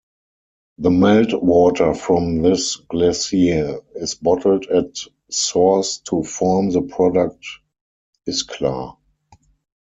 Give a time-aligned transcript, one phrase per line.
[0.79, 4.95] The melt-water from this glacier is bottled at
[5.29, 7.45] source to form the product
[8.27, 8.97] Isklar.